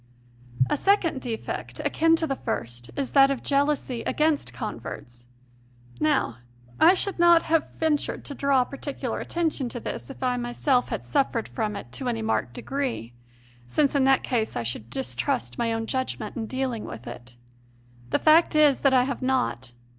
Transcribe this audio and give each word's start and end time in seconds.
A 0.67 0.77
second 0.77 1.21
defect, 1.21 1.79
akin 1.85 2.15
to 2.15 2.25
the 2.25 2.35
first, 2.37 2.89
is 2.95 3.11
that 3.11 3.29
of 3.29 3.43
jeal 3.43 3.67
ousy 3.67 4.01
against 4.07 4.51
converts. 4.51 5.27
Now 5.99 6.37
I 6.79 6.95
should 6.95 7.19
not 7.19 7.43
have 7.43 7.67
ventured 7.77 8.25
to 8.25 8.33
draw 8.33 8.63
particular 8.63 9.19
attention 9.19 9.69
to 9.69 9.79
this 9.79 10.09
if 10.09 10.23
I 10.23 10.37
myself 10.37 10.89
had 10.89 11.03
suffered 11.03 11.47
from 11.49 11.75
it 11.75 11.91
to 11.91 12.09
any 12.09 12.23
marked 12.23 12.53
degree, 12.55 13.13
since 13.67 13.93
in 13.93 14.03
that 14.05 14.23
case 14.23 14.55
I 14.55 14.63
should 14.63 14.89
distrust 14.89 15.59
my 15.59 15.71
own 15.71 15.85
judg 15.85 16.17
ment 16.19 16.35
in 16.35 16.47
dealing 16.47 16.83
with 16.85 17.05
it. 17.05 17.37
The 18.09 18.17
fact 18.17 18.55
is 18.55 18.81
that 18.81 18.95
I 18.95 19.03
have 19.03 19.21
not. 19.21 19.73